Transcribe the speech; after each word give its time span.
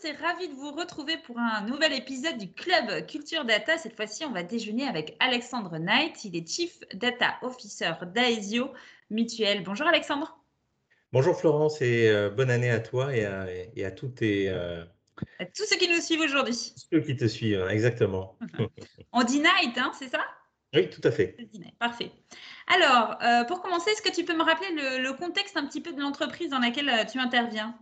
tous 0.00 0.06
et 0.06 0.12
ravi 0.12 0.48
de 0.48 0.54
vous 0.54 0.72
retrouver 0.72 1.16
pour 1.18 1.38
un 1.38 1.62
nouvel 1.62 1.92
épisode 1.92 2.38
du 2.38 2.52
Club 2.52 3.06
Culture 3.06 3.44
Data. 3.44 3.76
Cette 3.78 3.96
fois-ci, 3.96 4.24
on 4.24 4.30
va 4.30 4.42
déjeuner 4.42 4.86
avec 4.86 5.16
Alexandre 5.20 5.78
Knight. 5.78 6.24
Il 6.24 6.36
est 6.36 6.48
Chief 6.48 6.78
Data 6.94 7.34
Officer 7.42 7.92
d'Aesio 8.14 8.70
Mutuel. 9.10 9.62
Bonjour 9.64 9.86
Alexandre. 9.86 10.38
Bonjour 11.12 11.36
Florence 11.38 11.82
et 11.82 12.08
euh, 12.08 12.30
bonne 12.30 12.50
année 12.50 12.70
à 12.70 12.80
toi 12.80 13.14
et 13.14 13.24
à, 13.24 13.46
et 13.50 13.84
à 13.84 13.90
tous 13.90 14.08
tes... 14.08 14.48
Euh, 14.48 14.84
à 15.38 15.44
tous 15.46 15.64
ceux 15.64 15.76
qui 15.76 15.88
nous 15.88 16.00
suivent 16.00 16.20
aujourd'hui. 16.20 16.54
Ceux 16.54 17.00
qui 17.00 17.16
te 17.16 17.26
suivent, 17.26 17.66
exactement. 17.68 18.38
on 19.12 19.22
dit 19.22 19.38
Night, 19.38 19.76
hein, 19.76 19.92
c'est 19.98 20.08
ça? 20.08 20.24
Oui, 20.74 20.88
tout 20.88 21.02
à 21.04 21.10
fait. 21.10 21.36
Parfait. 21.78 22.12
Alors, 22.68 23.18
euh, 23.22 23.44
pour 23.44 23.60
commencer, 23.60 23.90
est-ce 23.90 24.02
que 24.02 24.14
tu 24.14 24.24
peux 24.24 24.36
me 24.36 24.44
rappeler 24.44 24.68
le, 24.72 25.12
contexte 25.14 25.56
un 25.56 25.66
petit 25.66 25.80
peu 25.80 25.92
de 25.92 26.00
l'entreprise 26.00 26.50
dans 26.50 26.60
laquelle 26.60 27.06
tu 27.10 27.18
interviens? 27.18 27.76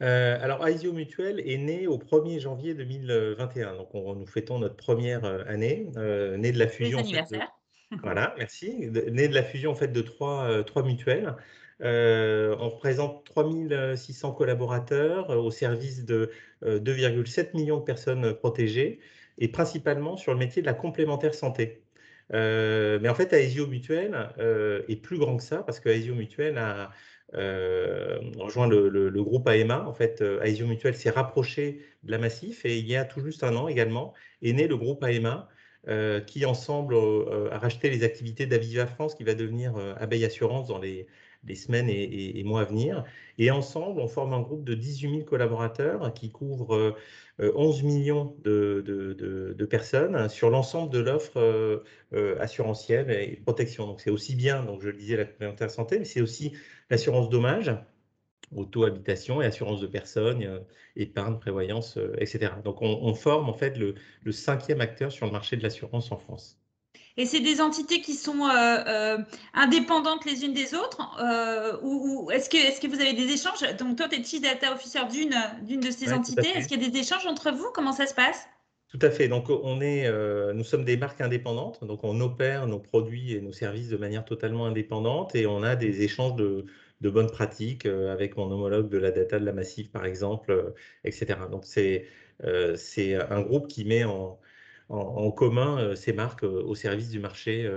Euh, 0.00 0.38
alors, 0.40 0.66
Aesio 0.66 0.92
Mutuel 0.92 1.40
est 1.40 1.58
né 1.58 1.86
au 1.86 1.98
1er 1.98 2.40
janvier 2.40 2.74
2021. 2.74 3.76
Donc, 3.76 3.94
on, 3.94 4.14
nous 4.14 4.26
fêtons 4.26 4.58
notre 4.58 4.76
première 4.76 5.24
euh, 5.24 5.44
année, 5.46 5.90
euh, 5.96 6.36
né 6.36 6.52
de 6.52 6.58
la 6.58 6.68
fusion. 6.68 6.98
anniversaire. 6.98 7.52
voilà, 8.02 8.34
merci. 8.38 8.90
né 9.10 9.28
de 9.28 9.34
la 9.34 9.42
fusion 9.42 9.72
en 9.72 9.74
fait 9.74 9.88
de 9.88 10.00
trois, 10.00 10.64
trois 10.64 10.82
mutuelles. 10.82 11.36
on 11.80 12.68
représente 12.70 13.26
3600 13.26 14.32
collaborateurs 14.32 15.28
au 15.28 15.50
service 15.50 16.06
de 16.06 16.30
2,7 16.64 17.54
millions 17.54 17.80
de 17.80 17.84
personnes 17.84 18.32
protégées 18.32 19.00
et 19.36 19.48
principalement 19.48 20.16
sur 20.16 20.32
le 20.32 20.38
métier 20.38 20.62
de 20.62 20.66
la 20.66 20.72
complémentaire 20.72 21.34
santé. 21.34 21.82
mais 22.30 23.08
en 23.10 23.14
fait, 23.14 23.30
Aesio 23.34 23.66
Mutuel 23.66 24.30
est 24.88 24.96
plus 24.96 25.18
grand 25.18 25.36
que 25.36 25.42
ça 25.42 25.58
parce 25.58 25.78
que 25.78 25.90
Aesio 25.90 26.14
Mutuel 26.14 26.56
a 26.56 26.64
euh, 26.74 26.86
rejoint 27.32 28.68
le, 28.68 29.22
groupe 29.22 29.48
AMA. 29.48 29.86
En 29.86 29.92
fait, 29.92 30.22
euh, 30.22 30.42
Aesio 30.42 30.66
Mutuel 30.66 30.94
s'est 30.94 31.10
rapproché 31.10 31.80
de 32.02 32.10
la 32.10 32.18
Massif 32.18 32.64
et 32.64 32.78
il 32.78 32.86
y 32.86 32.96
a 32.96 33.04
tout 33.04 33.20
juste 33.20 33.44
un 33.44 33.56
an 33.56 33.68
également 33.68 34.12
est 34.42 34.52
né 34.52 34.66
le 34.66 34.76
groupe 34.76 35.02
AMA 35.02 35.48
euh, 35.88 36.20
qui 36.20 36.44
ensemble 36.44 36.96
a 37.50 37.58
racheté 37.58 37.90
les 37.90 38.04
activités 38.04 38.46
d'Aviva 38.46 38.86
France 38.86 39.14
qui 39.14 39.24
va 39.24 39.34
devenir 39.34 39.74
Abeille 39.98 40.24
Assurance 40.24 40.68
dans 40.68 40.78
les, 40.78 41.06
semaines 41.54 41.88
et, 41.88 42.42
mois 42.44 42.62
à 42.62 42.64
venir. 42.64 43.04
Et 43.38 43.50
ensemble, 43.50 44.00
on 44.00 44.08
forme 44.08 44.32
un 44.32 44.40
groupe 44.40 44.64
de 44.64 44.74
18 44.74 45.10
000 45.10 45.22
collaborateurs 45.24 46.12
qui 46.14 46.30
couvre 46.30 46.96
11 47.38 47.82
millions 47.82 48.36
de, 48.44 49.66
personnes 49.68 50.28
sur 50.28 50.50
l'ensemble 50.50 50.92
de 50.92 50.98
l'offre 50.98 51.82
assurantielle 52.38 53.10
et 53.10 53.36
protection. 53.36 53.86
Donc 53.86 54.00
c'est 54.00 54.10
aussi 54.10 54.34
bien, 54.34 54.62
donc 54.64 54.82
je 54.82 54.88
le 54.88 54.96
disais, 54.96 55.16
la 55.16 55.24
complémentaire 55.24 55.70
santé, 55.70 55.98
mais 55.98 56.04
c'est 56.04 56.20
aussi 56.20 56.52
l'assurance 56.90 57.28
dommage, 57.28 57.72
auto-habitation 58.54 59.42
et 59.42 59.46
assurance 59.46 59.80
de 59.80 59.86
personnes, 59.86 60.42
euh, 60.42 60.60
épargne, 60.96 61.38
prévoyance, 61.38 61.96
euh, 61.96 62.14
etc. 62.18 62.52
Donc 62.64 62.82
on, 62.82 63.14
forme 63.14 63.48
en 63.48 63.54
fait 63.54 63.76
le, 63.78 63.94
cinquième 64.32 64.80
acteur 64.80 65.12
sur 65.12 65.26
le 65.26 65.32
marché 65.32 65.56
de 65.56 65.62
l'assurance 65.62 66.12
en 66.12 66.18
France. 66.18 66.61
Et 67.16 67.26
c'est 67.26 67.40
des 67.40 67.60
entités 67.60 68.00
qui 68.00 68.14
sont 68.14 68.48
euh, 68.48 69.18
indépendantes 69.54 70.24
les 70.24 70.44
unes 70.44 70.54
des 70.54 70.74
autres 70.74 71.00
ou, 71.82 72.30
est-ce 72.30 72.48
que, 72.48 72.56
est 72.56 72.80
que 72.80 72.86
vous 72.86 73.00
avez 73.00 73.12
des 73.12 73.32
échanges? 73.32 73.62
Donc 73.78 73.96
toi, 73.96 74.08
tu 74.08 74.20
es 74.20 74.24
Chief 74.24 74.40
Data 74.40 74.72
Officer 74.72 75.00
d'une, 75.10 75.80
de 75.80 75.90
ces 75.90 76.12
entités. 76.12 76.48
Est-ce 76.54 76.68
qu'il 76.68 76.82
y 76.82 76.86
a 76.86 76.88
des 76.88 76.98
échanges 76.98 77.26
entre 77.26 77.50
vous? 77.50 77.68
Comment 77.74 77.92
ça 77.92 78.06
se 78.06 78.14
passe? 78.14 78.46
Tout 78.88 78.98
à 79.00 79.10
fait. 79.10 79.28
Donc, 79.28 79.48
on 79.48 79.80
est, 79.80 80.10
nous 80.54 80.64
sommes 80.64 80.84
des 80.84 80.96
marques 80.96 81.20
indépendantes. 81.20 81.84
Donc, 81.84 82.00
on 82.04 82.20
opère 82.20 82.66
nos 82.66 82.78
produits 82.78 83.32
et 83.32 83.40
nos 83.40 83.52
services 83.52 83.88
de 83.88 83.96
manière 83.96 84.24
totalement 84.24 84.66
indépendante 84.66 85.34
et 85.34 85.46
on 85.46 85.62
a 85.62 85.76
des 85.76 86.02
échanges 86.02 86.36
de, 86.36 86.66
de 87.02 87.10
bonnes 87.10 87.30
pratiques 87.30 87.84
euh, 87.84 88.12
avec 88.12 88.36
mon 88.36 88.50
homologue 88.50 88.88
de 88.88 88.98
la 88.98 89.10
data 89.10 89.38
de 89.38 89.44
la 89.44 89.52
Massif, 89.52 89.90
par 89.90 90.06
exemple, 90.06 90.52
euh, 90.52 90.70
etc. 91.04 91.40
Donc, 91.50 91.64
c'est 91.64 92.06
euh, 92.44 92.76
c'est 92.76 93.14
un 93.14 93.42
groupe 93.42 93.68
qui 93.68 93.84
met 93.84 94.04
en, 94.04 94.38
en, 94.92 95.30
commun 95.30 95.96
ces 95.96 96.12
marques 96.12 96.42
au 96.42 96.74
service 96.74 97.08
du 97.08 97.18
marché 97.18 97.68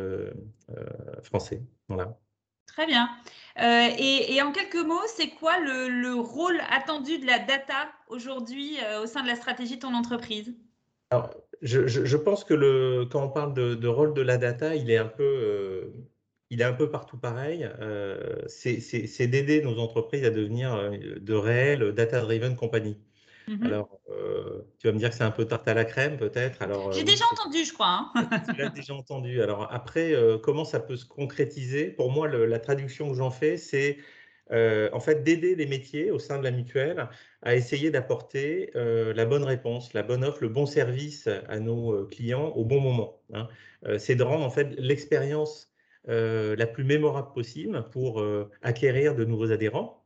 français. 1.23 1.61
Voilà. 1.87 2.19
Très 2.67 2.85
bien. 2.85 3.09
et, 3.57 4.41
en 4.41 4.51
quelques 4.51 4.85
mots, 4.85 5.07
c'est 5.07 5.29
quoi 5.29 5.59
le, 5.59 6.13
rôle 6.15 6.59
attendu 6.69 7.17
de 7.17 7.25
la 7.25 7.39
data 7.39 7.87
aujourd'hui 8.09 8.77
au 9.01 9.05
sein 9.05 9.23
de 9.23 9.27
la 9.27 9.35
stratégie 9.35 9.77
de 9.77 9.81
ton 9.81 9.95
entreprise? 9.95 10.53
Alors, 11.09 11.33
je, 11.61 11.87
je, 11.87 12.17
pense 12.17 12.43
que 12.43 12.53
le, 12.53 13.07
quand 13.09 13.23
on 13.23 13.29
parle 13.29 13.53
de, 13.53 13.75
de, 13.75 13.87
rôle 13.87 14.13
de 14.13 14.21
la 14.21 14.37
data, 14.37 14.75
il 14.75 14.91
est 14.91 14.97
un 14.97 15.07
peu 15.07 15.93
il 16.49 16.61
est 16.61 16.65
un 16.65 16.73
peu 16.73 16.89
partout 16.89 17.17
pareil. 17.17 17.69
Euh, 17.79 18.41
c'est 18.47 19.27
d'aider 19.27 19.61
nos 19.61 19.77
entreprises 19.79 20.23
à 20.23 20.29
devenir 20.29 20.73
euh, 20.73 20.97
de 21.19 21.33
réelles 21.33 21.93
data-driven 21.93 22.55
compagnies. 22.55 22.97
Mmh 23.47 23.65
alors, 23.65 23.99
euh, 24.09 24.61
tu 24.79 24.87
vas 24.87 24.93
me 24.93 24.99
dire 24.99 25.09
que 25.09 25.15
c'est 25.15 25.23
un 25.23 25.31
peu 25.31 25.45
tarte 25.45 25.67
à 25.67 25.73
la 25.73 25.85
crème, 25.85 26.17
peut-être. 26.17 26.61
Alors, 26.61 26.91
j'ai 26.91 27.03
déjà 27.03 27.25
entendu, 27.31 27.63
je 27.63 27.73
crois. 27.73 28.11
Hein. 28.15 28.29
tu 28.53 28.59
l'as 28.59 28.69
déjà 28.69 28.93
entendu. 28.93 29.41
Alors 29.41 29.67
après, 29.71 30.13
comment 30.41 30.65
ça 30.65 30.79
peut 30.79 30.95
se 30.95 31.05
concrétiser? 31.05 31.85
Pour 31.85 32.11
moi, 32.11 32.27
la 32.27 32.59
traduction 32.59 33.09
que 33.09 33.15
j'en 33.15 33.31
fais, 33.31 33.57
c'est 33.57 33.97
en 34.51 34.99
fait 34.99 35.23
d'aider 35.23 35.55
les 35.55 35.65
métiers 35.65 36.11
au 36.11 36.19
sein 36.19 36.37
de 36.37 36.43
la 36.43 36.51
mutuelle 36.51 37.09
à 37.41 37.55
essayer 37.55 37.91
d'apporter 37.91 38.71
la 38.73 39.25
bonne 39.25 39.43
réponse, 39.43 39.93
la 39.93 40.03
bonne 40.03 40.23
offre, 40.23 40.39
le 40.41 40.49
bon 40.49 40.65
service 40.65 41.27
à 41.47 41.59
nos 41.59 42.05
clients 42.07 42.47
au 42.49 42.65
bon 42.65 42.79
moment. 42.79 43.21
Hein. 43.33 43.47
c'est 43.97 44.15
de 44.15 44.23
rendre 44.23 44.45
en 44.45 44.49
fait 44.49 44.75
l'expérience 44.77 45.75
euh, 46.07 46.55
la 46.55 46.67
plus 46.67 46.83
mémorable 46.83 47.33
possible 47.33 47.89
pour 47.89 48.21
euh, 48.21 48.51
acquérir 48.61 49.15
de 49.15 49.25
nouveaux 49.25 49.51
adhérents, 49.51 50.04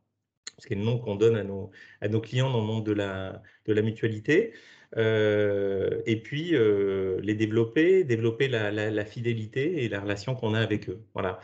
ce 0.60 0.72
est 0.72 0.76
le 0.76 0.84
nom 0.84 0.98
qu'on 0.98 1.16
donne 1.16 1.36
à 1.36 1.44
nos, 1.44 1.70
à 2.00 2.08
nos 2.08 2.20
clients 2.20 2.50
dans 2.50 2.60
le 2.60 2.66
monde 2.66 2.86
de 2.86 2.92
la, 2.92 3.42
de 3.66 3.72
la 3.72 3.82
mutualité. 3.82 4.52
Euh, 4.96 6.02
et 6.04 6.20
puis 6.20 6.50
les 7.22 7.34
développer, 7.34 8.02
développer 8.02 8.48
la, 8.48 9.04
fidélité 9.04 9.84
et 9.84 9.88
la 9.88 10.00
relation 10.00 10.34
qu'on 10.34 10.52
a 10.52 10.60
avec 10.60 10.88
eux. 10.88 11.00
Voilà. 11.14 11.38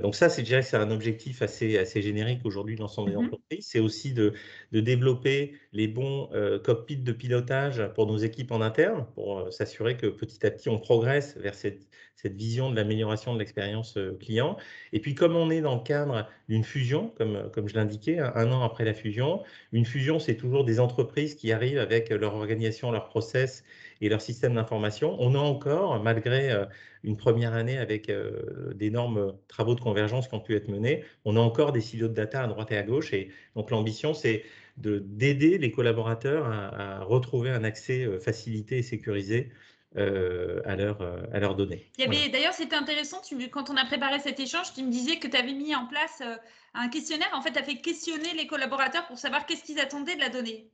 donc 0.00 0.16
ça, 0.16 0.28
c'est 0.28 0.42
déjà 0.42 0.62
c'est 0.62 0.76
un 0.76 0.90
objectif 0.90 1.42
assez, 1.42 1.78
assez 1.78 2.02
générique 2.02 2.40
aujourd'hui 2.44 2.74
dans 2.74 2.84
l'ensemble 2.84 3.10
des 3.10 3.16
mmh 3.16 3.26
entreprises. 3.26 3.66
C'est 3.68 3.78
aussi 3.78 4.12
de, 4.12 4.32
de, 4.72 4.80
développer 4.80 5.54
les 5.72 5.86
bons 5.86 6.28
cockpits 6.64 6.96
de 6.96 7.12
pilotage 7.12 7.88
pour 7.94 8.08
nos 8.08 8.18
équipes 8.18 8.50
en 8.50 8.60
interne, 8.60 9.06
pour 9.14 9.52
s'assurer 9.52 9.96
que 9.96 10.08
petit 10.08 10.44
à 10.44 10.50
petit 10.50 10.68
on 10.68 10.80
progresse 10.80 11.36
vers 11.36 11.54
cette, 11.54 11.86
cette 12.16 12.34
vision 12.34 12.70
de 12.70 12.76
l'amélioration 12.76 13.34
de 13.34 13.38
l'expérience 13.38 13.96
euh, 13.98 14.16
client. 14.18 14.56
Et 14.92 15.00
puis, 15.00 15.14
comme 15.14 15.36
on 15.36 15.50
est 15.50 15.60
dans 15.60 15.74
le 15.74 15.82
cadre 15.82 16.26
d'une 16.48 16.64
fusion, 16.64 17.12
comme, 17.18 17.50
comme 17.52 17.68
je 17.68 17.74
l'indiquais, 17.74 18.18
un, 18.18 18.50
an 18.52 18.62
après 18.62 18.84
la 18.84 18.94
fusion, 18.94 19.42
une 19.72 19.84
fusion, 19.84 20.18
c'est 20.18 20.36
toujours 20.36 20.64
des 20.64 20.80
entreprises 20.80 21.34
qui 21.34 21.52
arrivent 21.52 21.78
avec 21.78 22.08
leur 22.08 22.34
organisation, 22.34 22.90
leur 22.90 23.08
process 23.08 23.64
et 24.00 24.08
leur 24.08 24.22
système 24.22 24.54
d'information. 24.54 25.14
On 25.20 25.34
a 25.34 25.38
encore, 25.38 26.02
malgré 26.02 26.50
euh, 26.50 26.64
une 27.04 27.18
première 27.18 27.52
année 27.52 27.76
avec 27.76 28.08
euh, 28.08 28.72
d'énormes 28.74 29.34
travaux 29.46 29.74
de 29.74 29.80
convergence 29.80 30.26
qui 30.26 30.34
ont 30.34 30.40
pu 30.40 30.56
être 30.56 30.68
menés, 30.68 31.04
on 31.26 31.36
a 31.36 31.40
encore 31.40 31.72
des 31.72 31.82
silos 31.82 32.08
de 32.08 32.14
data 32.14 32.42
à 32.42 32.46
droite 32.46 32.72
et 32.72 32.78
à 32.78 32.82
gauche. 32.82 33.12
Et 33.12 33.28
donc, 33.56 33.70
l'ambition, 33.70 34.14
c'est 34.14 34.42
d'aider 34.78 35.58
les 35.58 35.70
collaborateurs 35.70 36.46
à, 36.46 37.02
retrouver 37.02 37.48
un 37.50 37.64
accès 37.64 38.06
facilité 38.20 38.78
et 38.78 38.82
sécurisé 38.82 39.50
euh, 39.96 40.60
à, 40.66 40.76
leur, 40.76 41.00
euh, 41.00 41.22
à. 41.32 41.38
D'ailleurs, 41.38 42.52
c'était 42.52 42.76
intéressant, 42.76 43.20
tu, 43.22 43.36
quand 43.48 43.70
on 43.70 43.76
a 43.76 43.84
préparé 43.86 44.18
cet 44.18 44.38
échange, 44.38 44.74
tu 44.74 44.82
me 44.82 44.90
disais 44.90 45.18
que 45.18 45.26
tu 45.26 45.36
avais 45.36 45.52
mis 45.52 45.74
en 45.74 45.86
place 45.86 46.22
euh, 46.22 46.36
un 46.74 46.88
questionnaire. 46.88 47.30
En 47.32 47.40
fait, 47.40 47.52
tu 47.52 47.58
as 47.58 47.62
fait 47.62 47.76
questionner 47.76 48.34
les 48.34 48.46
collaborateurs 48.46 49.06
pour 49.06 49.18
savoir 49.18 49.46
qu'est-ce 49.46 49.64
qu'ils 49.64 49.80
attendaient 49.80 50.14
de 50.14 50.20
la 50.20 50.28
donnée. 50.28 50.70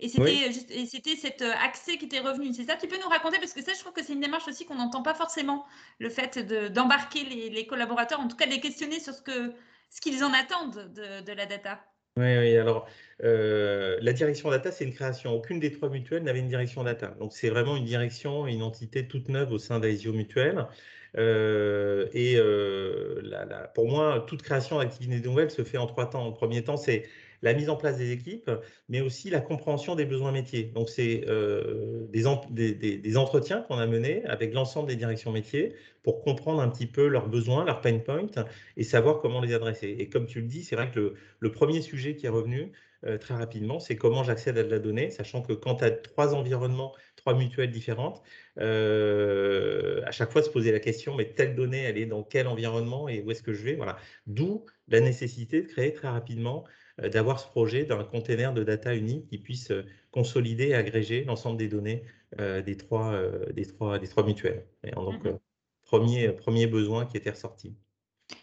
Et 0.00 0.08
c'était 0.08 1.16
cet 1.16 1.42
accès 1.42 1.96
qui 1.96 2.04
était 2.04 2.20
revenu. 2.20 2.52
C'est 2.52 2.64
ça 2.64 2.76
Tu 2.76 2.86
peux 2.86 2.98
nous 3.02 3.08
raconter? 3.08 3.38
Parce 3.38 3.52
que 3.52 3.62
ça, 3.62 3.72
je 3.72 3.80
trouve 3.80 3.92
que 3.92 4.04
c'est 4.04 4.12
une 4.12 4.20
démarche 4.20 4.46
aussi 4.46 4.64
qu'on 4.64 4.76
n'entend 4.76 5.02
pas 5.02 5.14
forcément, 5.14 5.66
le 5.98 6.08
fait 6.08 6.38
d'embarquer 6.38 7.24
les, 7.24 7.50
les, 7.50 7.66
collaborateurs, 7.66 8.20
en 8.20 8.28
tout 8.28 8.36
cas 8.36 8.46
de 8.46 8.52
les 8.52 8.60
questionner 8.60 9.00
sur 9.00 9.14
ce 9.14 9.22
qu'ils 9.22 9.54
ce 9.90 10.00
qu'ils 10.00 10.22
en 10.22 10.32
attendent 10.34 10.92
de, 10.92 11.22
de 11.22 11.32
la 11.32 11.46
data. 11.46 11.82
Oui, 12.18 12.56
alors 12.56 12.88
euh, 13.22 13.98
la 14.00 14.12
direction 14.12 14.50
data, 14.50 14.72
c'est 14.72 14.84
une 14.84 14.92
création. 14.92 15.34
Aucune 15.34 15.60
des 15.60 15.70
trois 15.70 15.88
mutuelles 15.88 16.24
n'avait 16.24 16.40
une 16.40 16.48
direction 16.48 16.82
data. 16.82 17.14
Donc 17.20 17.32
c'est 17.32 17.48
vraiment 17.48 17.76
une 17.76 17.84
direction, 17.84 18.46
une 18.48 18.62
entité 18.62 19.06
toute 19.06 19.28
neuve 19.28 19.52
au 19.52 19.58
sein 19.58 19.78
d'Aesio 19.78 20.12
Mutuel. 20.12 20.66
Euh, 21.16 22.08
et 22.12 22.36
euh, 22.36 23.22
pour 23.74 23.88
moi, 23.88 24.24
toute 24.26 24.42
création 24.42 24.78
d'activité 24.78 25.20
nouvelle 25.20 25.50
se 25.50 25.62
fait 25.62 25.78
en 25.78 25.86
trois 25.86 26.10
temps. 26.10 26.26
Le 26.26 26.34
premier 26.34 26.64
temps, 26.64 26.76
c'est 26.76 27.08
la 27.42 27.54
mise 27.54 27.68
en 27.70 27.76
place 27.76 27.98
des 27.98 28.10
équipes, 28.10 28.50
mais 28.88 29.00
aussi 29.00 29.30
la 29.30 29.40
compréhension 29.40 29.94
des 29.94 30.04
besoins 30.04 30.32
métiers. 30.32 30.64
Donc, 30.64 30.88
c'est 30.88 31.24
euh, 31.28 32.06
des, 32.10 33.16
entretiens 33.16 33.62
qu'on 33.62 33.78
a 33.78 33.86
menés 33.86 34.24
avec 34.26 34.54
l'ensemble 34.54 34.88
des 34.88 34.96
directions 34.96 35.32
métiers 35.32 35.74
pour 36.02 36.22
comprendre 36.22 36.60
un 36.60 36.68
petit 36.68 36.86
peu 36.86 37.06
leurs 37.06 37.28
besoins, 37.28 37.64
leurs 37.64 37.80
pain 37.80 37.98
points 37.98 38.26
et 38.76 38.84
savoir 38.84 39.20
comment 39.20 39.40
les 39.40 39.54
adresser. 39.54 39.96
Et 39.98 40.08
comme 40.08 40.26
tu 40.26 40.40
le 40.40 40.46
dis, 40.46 40.64
c'est 40.64 40.76
vrai 40.76 40.90
que 40.90 41.14
le, 41.38 41.52
premier 41.52 41.82
sujet 41.82 42.14
qui 42.14 42.26
est 42.26 42.30
revenu, 42.30 42.72
très 43.20 43.34
rapidement, 43.34 43.78
c'est 43.78 43.96
comment 43.96 44.24
j'accède 44.24 44.58
à 44.58 44.64
de 44.64 44.70
la 44.70 44.78
donnée, 44.80 45.10
sachant 45.10 45.42
que 45.42 45.52
quand 45.52 45.76
tu 45.76 45.84
as 45.84 45.90
trois 45.90 46.34
environnements, 46.34 46.94
trois 47.16 47.34
mutuelles 47.34 47.70
différentes, 47.70 48.22
à 48.56 50.10
chaque 50.10 50.32
fois 50.32 50.42
se 50.42 50.50
poser 50.50 50.72
la 50.72 50.80
question, 50.80 51.14
mais 51.14 51.26
telle 51.26 51.54
donnée, 51.54 51.82
elle 51.82 51.98
est 51.98 52.06
dans 52.06 52.22
quel 52.22 52.46
environnement 52.46 53.08
et 53.08 53.22
où 53.22 53.30
est-ce 53.30 53.42
que 53.42 53.52
je 53.52 53.62
vais 53.62 53.74
Voilà. 53.74 53.96
D'où 54.26 54.64
la 54.88 55.00
nécessité 55.00 55.62
de 55.62 55.66
créer 55.66 55.92
très 55.92 56.08
rapidement, 56.08 56.64
d'avoir 57.02 57.38
ce 57.38 57.46
projet 57.46 57.84
d'un 57.84 58.04
container 58.04 58.52
de 58.52 58.64
data 58.64 58.94
unique 58.94 59.28
qui 59.28 59.38
puisse 59.38 59.72
consolider 60.10 60.68
et 60.68 60.74
agréger 60.74 61.24
l'ensemble 61.24 61.56
des 61.56 61.68
données 61.68 62.02
des, 62.38 62.76
trois, 62.76 63.20
des, 63.52 63.66
trois, 63.66 63.98
des 63.98 64.08
trois 64.08 64.24
mutuelles. 64.24 64.66
Et 64.84 64.90
donc, 64.90 65.24
mmh 65.24 65.38
premier, 65.88 66.28
premier 66.28 66.66
besoin 66.66 67.06
qui 67.06 67.16
était 67.16 67.30
ressorti. 67.30 67.74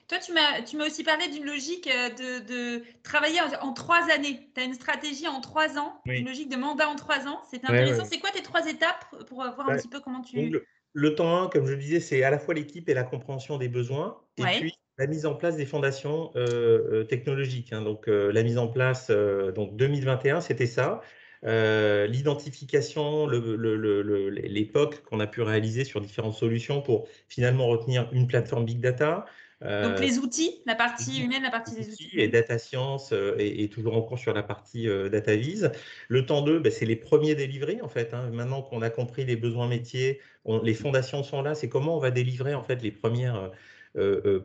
Toi, 0.07 0.17
tu 0.19 0.33
m'as 0.77 0.85
aussi 0.85 1.03
parlé 1.03 1.27
d'une 1.29 1.45
logique 1.45 1.87
euh, 1.87 2.09
de, 2.39 2.83
travailler 3.03 3.39
en, 3.61 3.73
trois 3.73 4.09
années. 4.11 4.49
Tu 4.53 4.61
as 4.61 4.63
une 4.65 4.73
stratégie 4.73 5.27
en 5.27 5.41
trois 5.41 5.77
ans, 5.77 6.01
une 6.05 6.25
logique 6.25 6.49
de 6.49 6.57
mandat 6.57 6.89
en 6.89 6.95
trois 6.95 7.27
ans. 7.27 7.41
C'est 7.49 7.63
intéressant. 7.63 8.05
C'est 8.05 8.19
quoi 8.19 8.31
tes 8.31 8.41
trois 8.41 8.67
étapes 8.67 9.05
pour 9.27 9.43
voir 9.43 9.69
un 9.69 9.77
petit 9.77 9.87
peu 9.87 9.99
comment 9.99 10.21
tu. 10.21 10.59
le, 10.93 11.15
temps 11.15 11.43
1, 11.43 11.49
comme 11.49 11.65
je 11.65 11.71
le 11.71 11.77
disais, 11.77 11.99
c'est 11.99 12.23
à 12.23 12.31
la 12.31 12.39
fois 12.39 12.53
l'équipe 12.53 12.89
et 12.89 12.93
la 12.93 13.03
compréhension 13.03 13.57
des 13.57 13.69
besoins. 13.69 14.19
Et 14.37 14.43
puis, 14.43 14.73
la 14.97 15.07
mise 15.07 15.25
en 15.25 15.35
place 15.35 15.57
des 15.57 15.65
fondations 15.65 16.31
euh, 16.35 17.01
euh, 17.01 17.03
technologiques. 17.03 17.73
Hein. 17.73 17.81
donc, 17.81 18.07
la 18.07 18.43
mise 18.43 18.57
en 18.57 18.67
place, 18.67 19.11
donc 19.55 19.75
2021, 19.75 20.41
c'était 20.41 20.67
ça. 20.67 21.01
l'identification, 21.43 23.27
l'époque 23.27 25.03
qu'on 25.03 25.19
a 25.19 25.27
pu 25.27 25.41
réaliser 25.41 25.83
sur 25.83 26.01
différentes 26.01 26.35
solutions 26.35 26.81
pour 26.81 27.07
finalement 27.27 27.67
retenir 27.67 28.09
une 28.11 28.27
plateforme 28.27 28.65
Big 28.65 28.79
Data, 28.79 29.25
donc 29.61 29.71
euh, 29.71 29.99
les 29.99 30.19
outils, 30.19 30.61
la 30.65 30.75
partie 30.75 31.23
humaine, 31.23 31.43
la 31.43 31.49
partie 31.49 31.75
des 31.75 31.87
outils. 31.87 32.09
Et 32.13 32.27
data 32.27 32.59
science 32.59 33.13
euh, 33.13 33.35
est, 33.39 33.71
toujours 33.71 33.95
en 33.95 34.01
cours 34.01 34.19
sur 34.19 34.33
la 34.33 34.43
partie 34.43 34.89
euh, 34.89 35.07
data 35.07 35.35
vise. 35.35 35.71
Le 36.09 36.25
temps 36.25 36.41
2, 36.41 36.59
ben, 36.59 36.71
c'est 36.71 36.85
les 36.85 36.97
premiers 36.97 37.35
délivrés 37.35 37.79
en 37.81 37.87
fait. 37.87 38.13
Hein. 38.13 38.29
Maintenant 38.33 38.61
qu'on 38.61 38.81
a 38.81 38.89
compris 38.89 39.23
les 39.23 39.37
besoins 39.37 39.67
métiers, 39.67 40.19
les 40.63 40.73
fondations 40.73 41.23
sont 41.23 41.41
là. 41.41 41.55
C'est 41.55 41.69
comment 41.69 41.95
on 41.95 41.99
va 41.99 42.11
délivrer 42.11 42.53
en 42.53 42.63
fait 42.63 42.83
les 42.83 42.91
premières 42.91 43.51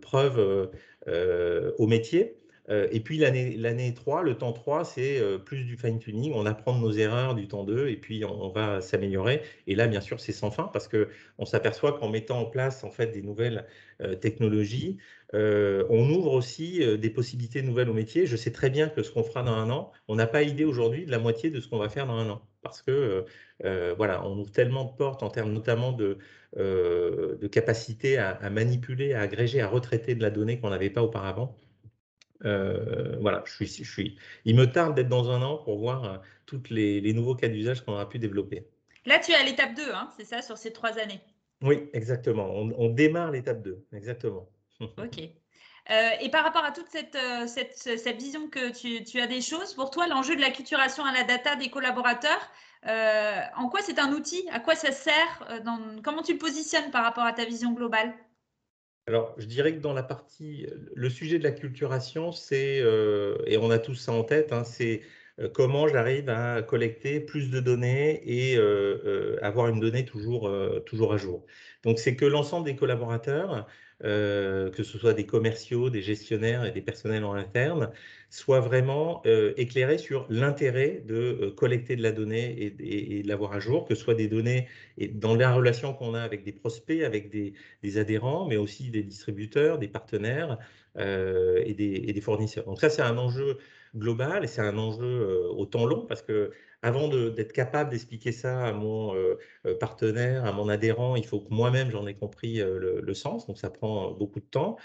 preuves 0.00 0.70
au 1.78 1.86
métier. 1.86 2.40
Euh, 2.70 2.86
et 2.92 3.00
puis 3.00 3.18
l'année 3.18 3.94
3, 3.94 4.22
le 4.22 4.36
temps 4.36 4.52
3, 4.52 4.84
c'est 4.84 5.18
euh, 5.18 5.38
plus 5.38 5.64
du 5.64 5.76
fine-tuning. 5.76 6.32
On 6.34 6.46
apprend 6.46 6.76
de 6.76 6.80
nos 6.80 6.92
erreurs 6.92 7.34
du 7.34 7.48
temps 7.48 7.64
2 7.64 7.88
et 7.88 7.96
puis 7.96 8.24
on, 8.24 8.48
va 8.50 8.80
s'améliorer. 8.80 9.42
Et 9.66 9.74
là, 9.74 9.88
bien 9.88 10.00
sûr, 10.00 10.20
c'est 10.20 10.32
sans 10.32 10.50
fin 10.50 10.64
parce 10.72 10.88
qu'on 10.88 11.44
s'aperçoit 11.44 11.98
qu'en 11.98 12.08
mettant 12.08 12.40
en 12.40 12.46
place 12.46 12.84
en 12.84 12.90
fait, 12.90 13.08
des 13.08 13.22
nouvelles 13.22 13.66
euh, 14.00 14.14
technologies, 14.14 14.98
on 15.32 16.10
ouvre 16.10 16.32
aussi 16.32 16.80
des 16.98 17.10
possibilités 17.10 17.62
nouvelles 17.62 17.88
au 17.88 17.94
métier. 17.94 18.26
Je 18.26 18.36
sais 18.36 18.52
très 18.52 18.70
bien 18.70 18.88
que 18.88 19.02
ce 19.02 19.10
qu'on 19.12 19.22
fera 19.22 19.42
dans 19.42 19.52
un 19.52 19.70
an, 19.70 19.92
on 20.08 20.16
n'a 20.16 20.26
pas 20.26 20.42
idée 20.42 20.64
aujourd'hui 20.64 21.06
de 21.06 21.10
la 21.10 21.20
moitié 21.20 21.50
de 21.50 21.60
ce 21.60 21.68
qu'on 21.68 21.78
va 21.78 21.88
faire 21.88 22.06
dans 22.06 22.14
un 22.14 22.28
an. 22.30 22.42
Parce 22.62 22.82
que 22.82 23.24
voilà, 23.96 24.24
on 24.24 24.38
ouvre 24.38 24.52
tellement 24.52 24.84
de 24.84 24.96
portes 24.96 25.22
en 25.22 25.30
termes 25.30 25.52
notamment 25.52 25.92
de, 25.92 26.18
de 26.56 27.46
capacité 27.46 28.18
à, 28.18 28.30
à 28.30 28.50
manipuler, 28.50 29.14
à 29.14 29.20
agréger, 29.20 29.60
à 29.60 29.68
retraiter 29.68 30.14
de 30.14 30.22
la 30.22 30.30
donnée 30.30 30.60
qu'on 30.60 30.70
n'avait 30.70 30.90
pas 30.90 31.02
auparavant. 31.02 31.56
Euh, 32.44 33.16
voilà, 33.20 33.42
je 33.46 33.52
suis, 33.52 33.66
je 33.66 33.90
suis, 33.90 34.18
il 34.44 34.56
me 34.56 34.64
tarde 34.64 34.94
d'être 34.94 35.08
dans 35.08 35.30
un 35.30 35.42
an 35.42 35.58
pour 35.58 35.78
voir 35.78 36.04
euh, 36.04 36.18
tous 36.46 36.62
les, 36.70 37.12
nouveaux 37.12 37.34
cas 37.34 37.48
d'usage 37.48 37.84
qu'on 37.84 37.92
aura 37.92 38.08
pu 38.08 38.18
développer. 38.18 38.66
Là, 39.04 39.18
tu 39.18 39.32
es 39.32 39.34
à 39.34 39.44
l'étape 39.44 39.74
2, 39.74 39.82
hein, 39.92 40.08
c'est 40.16 40.24
ça, 40.24 40.40
sur 40.42 40.56
ces 40.56 40.72
trois 40.72 40.98
années? 40.98 41.20
Oui, 41.62 41.90
exactement. 41.92 42.50
On, 42.50 42.88
démarre 42.88 43.30
l'étape 43.30 43.62
2, 43.62 43.84
exactement. 43.92 44.48
Ok. 44.80 45.20
Euh, 45.90 46.10
et 46.20 46.30
par 46.30 46.44
rapport 46.44 46.64
à 46.64 46.70
toute 46.70 46.88
cette, 46.88 47.18
cette, 47.48 47.76
cette 47.76 48.16
vision 48.16 48.48
que 48.48 48.70
tu, 48.70 49.02
tu, 49.04 49.20
as 49.20 49.26
des 49.26 49.40
choses, 49.40 49.74
pour 49.74 49.90
toi, 49.90 50.06
l'enjeu 50.06 50.36
de 50.36 50.40
l'acculturation 50.40 51.04
à 51.04 51.12
la 51.12 51.24
data 51.24 51.56
des 51.56 51.68
collaborateurs, 51.68 52.50
en 52.84 53.68
quoi 53.68 53.80
c'est 53.82 53.98
un 53.98 54.12
outil? 54.12 54.48
À 54.52 54.60
quoi 54.60 54.74
ça 54.74 54.92
sert 54.92 55.62
dans, 55.64 55.78
Comment 56.02 56.22
tu 56.22 56.32
le 56.32 56.38
positionnes 56.38 56.90
par 56.90 57.02
rapport 57.02 57.24
à 57.24 57.32
ta 57.32 57.44
vision 57.44 57.72
globale? 57.72 58.14
Alors, 59.10 59.34
je 59.38 59.46
dirais 59.46 59.74
que 59.74 59.80
dans 59.80 59.92
la 59.92 60.04
partie, 60.04 60.66
le 60.94 61.10
sujet 61.10 61.38
de 61.38 61.44
la 61.44 61.50
culturation, 61.50 62.30
c'est, 62.32 62.80
euh, 62.80 63.38
et 63.46 63.56
on 63.58 63.70
a 63.70 63.78
tous 63.80 63.96
ça 63.96 64.12
en 64.12 64.22
tête, 64.22 64.52
hein, 64.52 64.62
c'est 64.62 65.02
euh, 65.40 65.48
comment 65.48 65.88
j'arrive 65.88 66.28
à 66.28 66.62
collecter 66.62 67.18
plus 67.18 67.50
de 67.50 67.58
données 67.60 68.22
et 68.24 68.56
euh, 68.56 69.36
avoir 69.42 69.66
une 69.68 69.80
donnée 69.80 70.04
toujours, 70.04 70.48
toujours 70.86 71.12
à 71.12 71.16
jour. 71.16 71.44
Donc, 71.82 71.98
c'est 71.98 72.14
que 72.14 72.24
l'ensemble 72.24 72.66
des 72.66 72.76
collaborateurs, 72.76 73.66
que 74.02 74.82
ce 74.82 74.98
soit 74.98 75.14
des 75.14 75.26
commerciaux, 75.26 75.90
des 75.90 76.02
gestionnaires 76.02 76.64
et 76.64 76.70
des 76.70 76.80
personnels 76.80 77.24
en 77.24 77.34
interne, 77.34 77.90
soient 78.30 78.60
vraiment 78.60 79.22
éclairés 79.56 79.98
sur 79.98 80.26
l'intérêt 80.30 81.02
de 81.06 81.52
collecter 81.56 81.96
de 81.96 82.02
la 82.02 82.12
donnée 82.12 82.74
et, 82.78 83.22
de 83.22 83.28
l'avoir 83.28 83.52
à 83.52 83.60
jour, 83.60 83.86
que 83.86 83.94
ce 83.94 84.02
soit 84.02 84.14
des 84.14 84.28
données 84.28 84.68
et 84.98 85.08
dans 85.08 85.34
la 85.34 85.52
relation 85.52 85.92
qu'on 85.92 86.14
a 86.14 86.20
avec 86.20 86.44
des 86.44 86.52
prospects, 86.52 87.02
avec 87.02 87.30
des, 87.30 87.98
adhérents, 87.98 88.46
mais 88.46 88.56
aussi 88.56 88.90
des 88.90 89.02
distributeurs, 89.02 89.78
des 89.78 89.88
partenaires 89.88 90.58
et 90.96 91.74
des, 91.74 92.20
fournisseurs. 92.20 92.64
Donc 92.64 92.80
ça, 92.80 92.88
c'est 92.88 93.02
un 93.02 93.18
enjeu 93.18 93.58
global 93.96 94.44
et 94.44 94.46
c'est 94.46 94.60
un 94.62 94.78
enjeu 94.78 95.48
au 95.50 95.66
temps 95.66 95.86
long 95.86 96.06
parce 96.06 96.22
que 96.22 96.50
avant 96.82 97.08
d'être 97.08 97.52
capable 97.52 97.90
d'expliquer 97.90 98.32
ça 98.32 98.64
à 98.64 98.72
mon 98.72 99.14
partenaire, 99.80 100.46
à 100.46 100.52
mon 100.52 100.68
adhérent, 100.68 101.16
il 101.16 101.26
faut 101.26 101.40
que 101.40 101.52
moi-même 101.52 101.90
j'en 101.90 102.06
ai 102.06 102.14
compris 102.14 102.58
le, 102.58 103.14
sens, 103.14 103.46
donc 103.46 103.58
ça 103.58 103.68
prend 103.68 104.12
beaucoup 104.12 104.40
de 104.40 104.46
temps. 104.46 104.78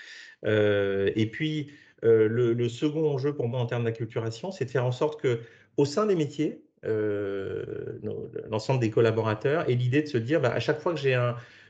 et 0.43 1.29
puis, 1.31 1.71
euh, 2.05 2.27
le, 2.27 2.69
second 2.69 3.09
enjeu 3.09 3.33
pour 3.33 3.47
moi 3.47 3.59
en 3.59 3.65
termes 3.65 3.85
d'acculturation, 3.85 4.51
c'est 4.51 4.65
de 4.65 4.69
faire 4.69 4.85
en 4.85 4.91
sorte 4.91 5.19
que 5.19 5.39
au 5.77 5.85
sein 5.85 6.05
des 6.05 6.15
métiers, 6.15 6.61
euh, 6.85 7.99
l'ensemble 8.49 8.79
des 8.79 8.91
collaborateurs 8.91 9.67
et 9.69 9.75
l'idée 9.75 10.03
de 10.03 10.07
se 10.07 10.17
dire 10.17 10.39
bah, 10.39 10.51
à 10.53 10.59
chaque 10.59 10.79
fois 10.79 10.93
que 10.93 10.99
j'ai 10.99 11.15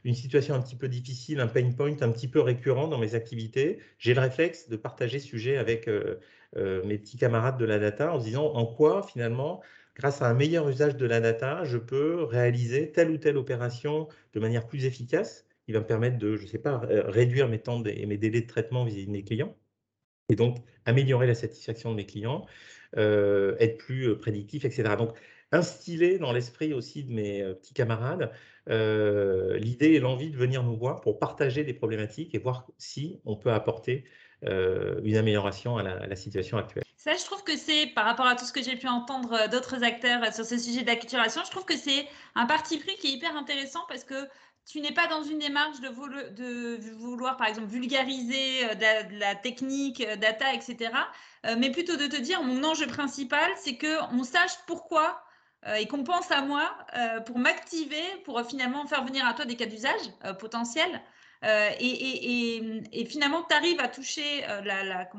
une 0.05 0.15
situation 0.15 0.55
un 0.55 0.61
petit 0.61 0.77
peu 0.77 0.87
difficile, 0.87 1.39
un 1.41 1.47
pain 1.47 1.69
point 1.71 1.95
un 2.01 2.11
petit 2.11 2.29
peu 2.29 2.39
récurrent 2.39 2.87
dans 2.87 2.97
mes 2.97 3.15
activités, 3.15 3.79
j'ai 3.99 4.13
le 4.13 4.21
réflexe 4.21 4.69
de 4.69 4.77
partager 4.77 5.19
ce 5.19 5.27
sujet 5.27 5.57
avec 5.57 5.87
euh, 5.87 6.15
mes 6.85 6.97
petits 6.97 7.17
camarades 7.17 7.57
de 7.57 7.65
la 7.65 7.79
data 7.79 8.13
en 8.13 8.19
se 8.19 8.25
disant 8.25 8.45
en 8.53 8.65
quoi 8.65 9.03
finalement 9.03 9.61
grâce 9.95 10.21
à 10.21 10.29
un 10.29 10.33
meilleur 10.33 10.69
usage 10.69 10.95
de 10.95 11.05
la 11.05 11.19
data, 11.19 11.63
je 11.65 11.77
peux 11.77 12.23
réaliser 12.23 12.91
telle 12.91 13.09
ou 13.09 13.17
telle 13.17 13.37
opération 13.37 14.07
de 14.33 14.39
manière 14.39 14.67
plus 14.67 14.85
efficace, 14.85 15.45
qui 15.65 15.71
va 15.71 15.79
me 15.79 15.85
permettre 15.85 16.17
de, 16.17 16.35
je 16.35 16.43
ne 16.43 16.47
sais 16.47 16.59
pas, 16.59 16.81
réduire 16.85 17.47
mes 17.49 17.59
temps 17.59 17.83
et 17.83 18.05
mes 18.05 18.17
délais 18.17 18.41
de 18.41 18.47
traitement 18.47 18.85
vis-à-vis 18.85 19.07
de 19.07 19.11
mes 19.11 19.23
clients 19.23 19.55
et 20.29 20.35
donc 20.35 20.57
améliorer 20.85 21.27
la 21.27 21.35
satisfaction 21.35 21.91
de 21.91 21.95
mes 21.95 22.05
clients, 22.05 22.45
euh, 22.97 23.55
être 23.59 23.77
plus 23.77 24.09
euh, 24.09 24.17
prédictif, 24.17 24.65
etc. 24.65 24.95
Donc, 24.97 25.15
instiller 25.55 26.19
dans 26.19 26.31
l'esprit 26.31 26.73
aussi 26.73 27.03
de 27.03 27.11
mes 27.11 27.41
euh, 27.41 27.53
petits 27.53 27.73
camarades 27.73 28.31
l'idée 28.67 29.91
et 29.93 29.99
l'envie 29.99 30.31
de 30.31 30.37
venir 30.37 30.63
nous 30.63 30.75
voir 30.75 30.99
pour 31.01 31.19
partager 31.19 31.63
des 31.63 31.75
problématiques 31.75 32.33
et 32.33 32.39
voir 32.39 32.65
si 32.79 33.19
on 33.24 33.35
peut 33.35 33.51
apporter 33.51 34.05
une 34.41 35.17
amélioration 35.17 35.77
à 35.77 35.83
la, 35.83 36.15
situation 36.15 36.57
actuelle. 36.57 36.83
Ça, 36.97 37.12
je 37.15 37.24
trouve 37.25 37.43
que 37.43 37.55
c'est, 37.55 37.85
par 37.93 38.05
rapport 38.05 38.25
à 38.25 38.35
tout 38.35 38.45
ce 38.45 38.51
que 38.51 38.63
j'ai 38.63 38.75
pu 38.75 38.88
entendre 38.88 39.47
d'autres 39.51 39.83
acteurs 39.83 40.33
sur 40.33 40.45
ce 40.45 40.57
sujet 40.57 40.81
d'acculturation, 40.81 41.41
je 41.45 41.51
trouve 41.51 41.65
que 41.65 41.77
c'est 41.77 42.07
un 42.33 42.47
parti 42.47 42.79
pris 42.79 42.95
qui 42.95 43.09
est 43.09 43.12
hyper 43.12 43.38
intéressant 43.38 43.81
parce 43.88 44.03
que 44.03 44.15
tu 44.65 44.81
n'es 44.81 44.91
pas 44.91 45.07
dans 45.07 45.24
une 45.24 45.39
démarche 45.39 45.79
de, 45.79 45.89
vouloir, 46.97 47.38
par 47.38 47.47
exemple, 47.47 47.67
vulgariser 47.67 48.65
euh, 48.65 48.75
de 48.75 49.19
la, 49.19 49.35
technique, 49.35 50.01
euh, 50.01 50.15
data, 50.15 50.53
etc., 50.53 50.91
euh, 51.45 51.55
mais 51.57 51.69
plutôt 51.69 51.95
de 51.97 52.07
te 52.07 52.19
dire, 52.19 52.41
mon 52.41 52.63
enjeu 52.63 52.88
principal, 52.88 53.51
c'est 53.57 53.77
qu'on 53.77 54.24
sache 54.24 54.53
pourquoi 54.65 55.21
et 55.77 55.88
qu'on 55.88 56.03
pense 56.03 56.31
à 56.31 56.41
moi 56.41 56.72
pour 57.25 57.39
m'activer, 57.39 58.03
pour 58.24 58.41
finalement 58.45 58.86
faire 58.86 59.03
venir 59.03 59.25
à 59.25 59.34
toi 59.34 59.45
des 59.45 59.55
cas 59.55 59.65
d'usage 59.65 60.12
potentiels. 60.39 61.01
Et, 61.43 63.05
finalement, 63.10 63.43
tu 63.43 63.55
arrives 63.55 63.79
à 63.79 63.88
toucher 63.88 64.45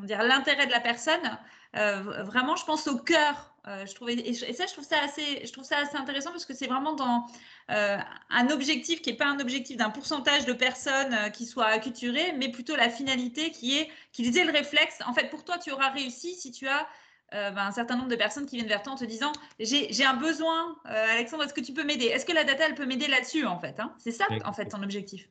l'intérêt 0.06 0.66
de 0.66 0.72
la 0.72 0.80
personne. 0.80 1.38
vraiment, 1.72 2.56
je 2.56 2.64
pense 2.64 2.86
au 2.86 2.96
cœur 2.96 3.56
je 3.66 3.94
trouvais, 3.94 4.14
et, 4.14 4.32
ça, 4.34 4.66
je 4.66 4.72
trouve 4.72 4.84
ça 4.84 5.00
assez, 5.02 5.44
je 5.44 5.52
trouve 5.52 5.64
ça 5.64 5.78
assez 5.78 5.96
intéressant 5.96 6.30
parce 6.30 6.44
que 6.44 6.54
c'est 6.54 6.68
vraiment 6.68 6.92
dans 6.92 7.26
euh, 7.70 7.98
un 8.30 8.50
objectif 8.50 9.02
qui 9.02 9.10
n'est 9.10 9.16
pas 9.16 9.26
un 9.26 9.40
objectif 9.40 9.76
d'un 9.76 9.90
pourcentage 9.90 10.46
de 10.46 10.52
personnes 10.52 11.14
euh, 11.14 11.30
qui 11.30 11.46
soient 11.46 11.66
acculturées, 11.66 12.32
mais 12.38 12.48
plutôt 12.48 12.76
la 12.76 12.88
finalité 12.88 13.50
qui 13.50 13.76
est 13.76 13.90
qu'ils 14.12 14.38
aient 14.38 14.44
le 14.44 14.52
réflexe. 14.52 14.98
En 15.06 15.12
fait, 15.12 15.30
pour 15.30 15.44
toi, 15.44 15.58
tu 15.58 15.72
auras 15.72 15.90
réussi 15.90 16.34
si 16.36 16.52
tu 16.52 16.68
as 16.68 16.86
euh, 17.34 17.50
ben, 17.50 17.66
un 17.66 17.72
certain 17.72 17.96
nombre 17.96 18.08
de 18.08 18.16
personnes 18.16 18.46
qui 18.46 18.56
viennent 18.56 18.68
vers 18.68 18.82
toi 18.82 18.92
en 18.92 18.96
te 18.96 19.04
disant 19.04 19.32
j'ai 19.58 20.04
un 20.04 20.16
besoin, 20.16 20.76
Alexandre, 20.84 21.44
est-ce 21.44 21.54
que 21.54 21.60
tu 21.60 21.72
peux 21.72 21.84
m'aider? 21.84 22.06
Est-ce 22.06 22.24
que 22.26 22.32
la 22.32 22.44
data, 22.44 22.64
elle 22.66 22.74
peut 22.74 22.86
m'aider 22.86 23.08
là-dessus, 23.08 23.44
en 23.46 23.58
fait 23.58 23.80
hein? 23.80 23.94
C'est 23.98 24.12
ça, 24.12 24.26
en 24.44 24.52
fait, 24.52 24.66
ton 24.66 24.82
objectif. 24.82 25.28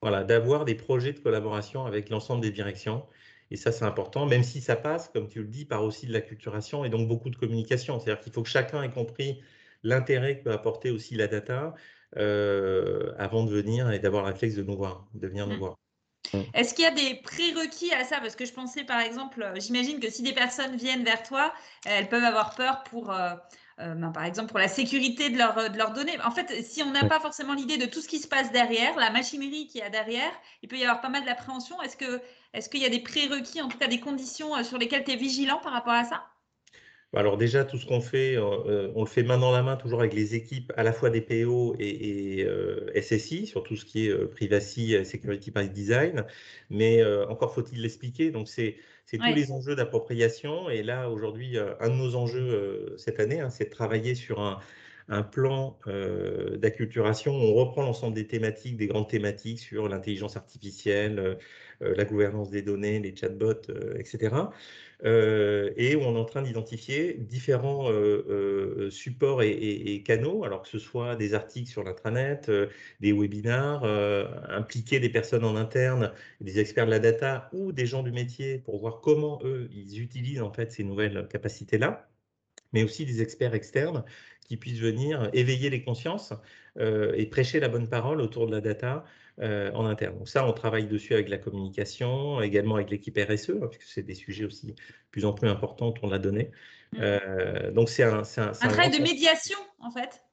Voilà, 0.00 0.22
d'avoir 0.24 0.64
des 0.64 0.74
projets 0.74 1.12
de 1.12 1.18
collaboration 1.18 1.84
avec 1.86 2.08
l'ensemble 2.10 2.40
des 2.40 2.50
directions. 2.50 3.04
Et 3.50 3.56
ça, 3.56 3.72
c'est 3.72 3.84
important, 3.84 4.26
même 4.26 4.44
si 4.44 4.60
ça 4.60 4.76
passe, 4.76 5.08
comme 5.08 5.28
tu 5.28 5.40
le 5.40 5.48
dis, 5.48 5.64
par 5.64 5.82
aussi 5.82 6.06
de 6.06 6.12
l'acculturation 6.12 6.84
et 6.84 6.90
donc 6.90 7.08
beaucoup 7.08 7.30
de 7.30 7.36
communication. 7.36 7.98
C'est-à-dire 7.98 8.22
qu'il 8.22 8.32
faut 8.32 8.42
que 8.42 8.48
chacun 8.48 8.82
ait 8.82 8.90
compris 8.90 9.40
l'intérêt 9.82 10.38
que 10.38 10.44
peut 10.44 10.52
apporter 10.52 10.90
aussi 10.90 11.14
la 11.14 11.28
data 11.28 11.74
euh, 12.16 13.12
avant 13.18 13.44
de 13.44 13.50
venir 13.50 13.90
et 13.90 13.98
d'avoir 13.98 14.24
le 14.24 14.32
réflexe 14.32 14.54
de 14.54 14.62
nous 14.62 14.76
voir, 14.76 15.08
de 15.14 15.26
venir 15.26 15.46
nous 15.46 15.56
mmh. 15.56 15.58
voir. 15.58 15.78
Est-ce 16.54 16.74
qu'il 16.74 16.84
y 16.84 16.86
a 16.86 16.90
des 16.90 17.14
prérequis 17.16 17.92
à 17.94 18.04
ça? 18.04 18.20
Parce 18.20 18.36
que 18.36 18.44
je 18.44 18.52
pensais 18.52 18.84
par 18.84 19.00
exemple, 19.00 19.52
j'imagine 19.56 20.00
que 20.00 20.10
si 20.10 20.22
des 20.22 20.32
personnes 20.32 20.76
viennent 20.76 21.04
vers 21.04 21.22
toi, 21.22 21.52
elles 21.84 22.08
peuvent 22.08 22.24
avoir 22.24 22.54
peur 22.54 22.82
pour, 22.84 23.12
euh, 23.12 23.34
ben, 23.78 24.10
par 24.12 24.24
exemple 24.24 24.48
pour 24.48 24.58
la 24.58 24.68
sécurité 24.68 25.30
de, 25.30 25.38
leur, 25.38 25.70
de 25.70 25.78
leurs 25.78 25.92
données. 25.92 26.20
En 26.22 26.30
fait, 26.30 26.62
si 26.64 26.82
on 26.82 26.90
n'a 26.90 27.04
pas 27.04 27.20
forcément 27.20 27.54
l'idée 27.54 27.76
de 27.76 27.86
tout 27.86 28.00
ce 28.00 28.08
qui 28.08 28.18
se 28.18 28.28
passe 28.28 28.50
derrière, 28.52 28.96
la 28.96 29.10
machinerie 29.10 29.68
qu'il 29.68 29.80
y 29.80 29.84
a 29.84 29.90
derrière, 29.90 30.32
il 30.62 30.68
peut 30.68 30.76
y 30.76 30.84
avoir 30.84 31.00
pas 31.00 31.08
mal 31.08 31.24
d'appréhension. 31.24 31.80
Est-ce 31.82 31.96
qu'il 32.68 32.80
y 32.80 32.86
a 32.86 32.90
des 32.90 33.00
prérequis, 33.00 33.62
en 33.62 33.68
tout 33.68 33.78
cas 33.78 33.86
des 33.86 34.00
conditions 34.00 34.56
euh, 34.56 34.64
sur 34.64 34.78
lesquelles 34.78 35.04
tu 35.04 35.12
es 35.12 35.16
vigilant 35.16 35.58
par 35.60 35.72
rapport 35.72 35.94
à 35.94 36.04
ça? 36.04 36.26
Alors 37.14 37.38
déjà, 37.38 37.64
tout 37.64 37.78
ce 37.78 37.86
qu'on 37.86 38.00
fait, 38.00 38.36
euh, 38.36 38.92
on 38.94 39.02
le 39.02 39.08
fait 39.08 39.22
main 39.22 39.38
dans 39.38 39.50
la 39.50 39.62
main, 39.62 39.76
toujours 39.76 40.00
avec 40.00 40.12
les 40.12 40.34
équipes 40.34 40.72
à 40.76 40.82
la 40.82 40.92
fois 40.92 41.10
des 41.10 41.20
PO 41.20 41.74
et, 41.78 42.46
SSI, 43.00 43.46
sur 43.46 43.62
tout 43.62 43.76
ce 43.76 43.84
qui 43.84 44.06
est 44.06 44.14
privacy, 44.26 44.96
security 45.04 45.50
by 45.50 45.68
design. 45.68 46.24
Mais 46.70 47.02
encore 47.28 47.54
faut-il 47.54 47.80
l'expliquer. 47.82 48.30
Donc 48.30 48.48
c'est 48.48 48.76
tous 49.16 49.34
les 49.34 49.52
enjeux 49.52 49.74
d'appropriation. 49.74 50.68
Et 50.68 50.82
là, 50.82 51.08
aujourd'hui, 51.08 51.56
euh, 51.56 51.74
un 51.80 51.88
de 51.88 51.94
nos 51.94 52.14
enjeux 52.16 52.40
euh, 52.40 52.96
cette 52.98 53.20
année, 53.20 53.40
hein, 53.40 53.50
c'est 53.50 53.66
de 53.66 53.70
travailler 53.70 54.14
sur 54.14 54.40
un, 54.40 54.60
plan 55.32 55.78
euh, 55.86 56.58
d'acculturation. 56.58 57.32
On 57.32 57.54
reprend 57.54 57.82
l'ensemble 57.82 58.14
des 58.14 58.26
thématiques, 58.26 58.76
des 58.76 58.86
grandes 58.86 59.08
thématiques 59.08 59.58
sur 59.58 59.88
l'intelligence 59.88 60.36
artificielle, 60.36 61.38
la 61.80 62.04
gouvernance 62.04 62.50
des 62.50 62.60
données, 62.60 62.98
les 62.98 63.16
chatbots, 63.16 63.72
etc. 63.98 64.34
Euh, 65.04 65.72
et 65.76 65.94
on 65.96 66.16
est 66.16 66.18
en 66.18 66.24
train 66.24 66.42
d'identifier 66.42 67.14
différents 67.14 67.90
euh, 67.90 68.24
euh, 68.28 68.90
supports 68.90 69.42
et, 69.42 70.02
canaux, 70.04 70.44
alors 70.44 70.62
que 70.62 70.68
ce 70.68 70.78
soit 70.78 71.14
des 71.16 71.34
articles 71.34 71.70
sur 71.70 71.84
l'intranet, 71.84 72.50
des 73.00 73.12
webinars, 73.12 73.84
impliquer 74.48 75.00
des 75.00 75.08
personnes 75.08 75.44
en 75.44 75.56
interne, 75.56 76.12
des 76.40 76.58
experts 76.58 76.86
de 76.86 76.90
la 76.90 76.98
data 76.98 77.48
ou 77.52 77.72
des 77.72 77.86
gens 77.86 78.02
du 78.02 78.12
métier 78.12 78.58
pour 78.58 78.78
voir 78.78 79.00
comment 79.00 79.40
eux, 79.44 79.68
ils 79.72 80.00
utilisent 80.00 80.42
en 80.42 80.52
fait 80.52 80.72
ces 80.72 80.84
nouvelles 80.84 81.28
capacités-là. 81.28 82.08
Mais 82.72 82.82
aussi 82.82 83.06
des 83.06 83.22
experts 83.22 83.54
externes 83.54 84.04
qui 84.46 84.56
puissent 84.56 84.80
venir 84.80 85.30
éveiller 85.32 85.70
les 85.70 85.82
consciences 85.82 86.32
et 86.78 87.26
prêcher 87.26 87.60
la 87.60 87.68
bonne 87.68 87.88
parole 87.88 88.20
autour 88.20 88.46
de 88.46 88.52
la 88.52 88.60
data 88.60 89.04
euh, 89.40 89.70
en 89.72 89.86
interne. 89.86 90.18
Donc 90.18 90.28
ça, 90.28 90.46
on 90.46 90.52
travaille 90.52 90.86
dessus 90.86 91.14
avec 91.14 91.28
la 91.28 91.38
communication, 91.38 92.40
également 92.40 92.74
avec 92.74 92.90
l'équipe 92.90 93.16
RSE, 93.16 93.50
hein, 93.50 93.68
puisque 93.70 93.88
c'est 93.88 94.02
des 94.02 94.14
sujets 94.14 94.44
aussi 94.44 94.74
plus 95.10 95.24
en 95.24 95.32
plus 95.32 95.48
importants 95.48 95.94
on 96.02 96.08
l'a 96.08 96.18
donné. 96.18 96.50
Mmh. 96.92 96.98
Euh, 97.00 97.70
donc 97.70 97.88
c'est 97.88 98.02
un, 98.02 98.22
un, 98.36 98.48
un, 98.48 98.68
travail 98.68 98.90
de 98.90 99.02
médiation, 99.02 99.58
en 99.80 99.90
fait? 99.90 100.24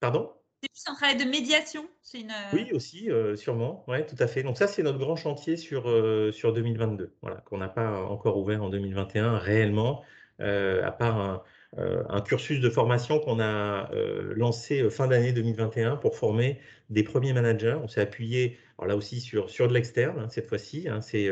Pardon? 0.00 0.32
C'est 0.60 0.68
plus 0.70 0.92
un 0.92 0.94
travail 0.94 1.16
de 1.16 1.30
médiation 1.30 1.88
une... 2.14 2.30
Euh, 2.30 2.52
oui, 2.52 2.72
aussi, 2.72 3.08
sûrement. 3.36 3.84
Oui, 3.88 4.04
tout 4.06 4.16
à 4.18 4.26
fait. 4.26 4.42
Donc 4.42 4.58
ça, 4.58 4.66
c'est 4.66 4.82
notre 4.82 4.98
grand 4.98 5.16
chantier 5.16 5.56
sur, 5.56 5.84
sur 6.32 6.52
2022, 6.52 7.14
voilà, 7.22 7.36
qu'on 7.42 7.58
n'a 7.58 7.68
pas 7.68 8.02
encore 8.04 8.38
ouvert 8.38 8.62
en 8.62 8.70
2021 8.70 9.38
réellement, 9.38 10.02
à 10.40 10.90
part 10.90 11.20
un, 11.20 11.42
un 11.78 12.20
cursus 12.20 12.60
de 12.60 12.68
formation 12.68 13.18
qu'on 13.18 13.40
a 13.40 13.90
euh, 13.94 14.34
lancé 14.36 14.82
euh, 14.82 14.90
fin 14.90 15.06
d'année 15.06 15.32
2021 15.32 15.96
pour 15.96 16.16
former 16.16 16.60
des 16.90 17.02
premiers 17.02 17.32
managers. 17.32 17.78
On 17.82 17.88
s'est 17.88 18.02
appuyé, 18.02 18.58
alors 18.76 18.88
là 18.88 18.96
aussi, 18.96 19.20
sur, 19.20 19.48
sur 19.48 19.68
de 19.68 19.72
l'externe, 19.72 20.18
hein, 20.18 20.28
cette 20.28 20.48
fois-ci. 20.48 20.86
Hein, 20.88 21.00
c'est 21.00 21.30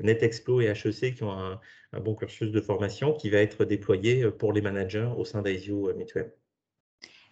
NetExplo 0.00 0.60
et 0.60 0.66
HEC 0.66 1.14
qui 1.14 1.22
ont 1.22 1.32
un, 1.32 1.60
bon 2.00 2.14
cursus 2.14 2.50
de 2.50 2.60
formation 2.60 3.14
qui 3.14 3.30
va 3.30 3.38
être 3.38 3.64
déployé 3.64 4.30
pour 4.30 4.52
les 4.52 4.60
managers 4.60 5.08
au 5.16 5.24
sein 5.24 5.40
d'Aisio 5.40 5.94
Mutuel. 5.94 6.34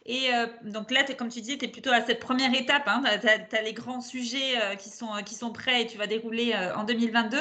Et 0.07 0.31
donc 0.65 0.91
là, 0.91 1.03
comme 1.19 1.29
tu 1.29 1.43
disais, 1.43 1.59
tu 1.59 1.67
es 1.67 1.69
plutôt 1.69 1.91
à 1.91 2.01
cette 2.01 2.21
première 2.21 2.55
étape. 2.55 2.85
Hein, 2.87 3.03
tu 3.21 3.57
as, 3.57 3.63
les 3.63 3.75
grands 3.75 4.01
sujets 4.01 4.55
qui, 4.79 4.89
sont, 4.89 5.11
qui 5.27 5.35
sont 5.35 5.53
prêts 5.53 5.83
et 5.83 5.87
tu 5.87 5.99
vas 5.99 6.07
dérouler 6.07 6.55
en 6.75 6.85
2022. 6.85 7.37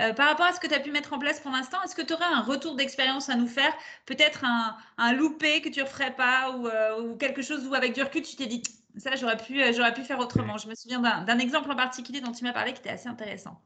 Euh, 0.00 0.12
par 0.12 0.28
rapport 0.28 0.46
à 0.46 0.52
ce 0.52 0.58
que 0.58 0.66
tu 0.66 0.74
as 0.74 0.80
pu 0.80 0.90
mettre 0.90 1.12
en 1.12 1.18
place 1.18 1.40
pour 1.40 1.52
l'instant, 1.52 1.78
est-ce 1.84 1.94
que 1.94 2.02
tu 2.02 2.12
aurais 2.14 2.24
un 2.24 2.40
retour 2.40 2.74
d'expérience 2.74 3.28
à 3.28 3.36
nous 3.36 3.46
faire? 3.46 3.72
Peut-être 4.06 4.44
un, 4.44 5.12
loupé 5.12 5.60
que 5.60 5.68
tu 5.68 5.80
ne 5.80 5.84
referais 5.84 6.14
pas 6.16 6.52
euh, 6.52 7.00
ou, 7.00 7.16
quelque 7.16 7.42
chose 7.42 7.66
où 7.68 7.74
avec 7.74 7.94
du 7.94 8.02
recul, 8.02 8.22
tu 8.22 8.34
t'es 8.34 8.46
dit, 8.46 8.62
ça, 8.96 9.14
j'aurais 9.14 9.36
pu, 9.36 9.62
euh, 9.62 9.90
pu 9.92 10.02
faire 10.02 10.18
autrement. 10.18 10.58
Je 10.58 10.68
me 10.68 10.74
souviens 10.74 11.00
d'un 11.00 11.38
exemple 11.38 11.70
en 11.70 11.76
particulier 11.76 12.20
dont 12.20 12.32
tu 12.32 12.42
m'as 12.42 12.52
parlé 12.52 12.72
qui 12.72 12.80
était 12.80 12.90
assez 12.90 13.08
intéressant. 13.08 13.60